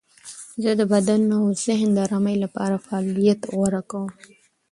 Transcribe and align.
زه 0.63 0.71
د 0.79 0.81
بدن 0.93 1.21
او 1.37 1.43
ذهن 1.65 1.89
د 1.93 1.97
آرامۍ 2.05 2.35
لپاره 2.43 2.83
فعالیت 2.85 3.41
غوره 3.53 3.81
کوم. 3.89 4.09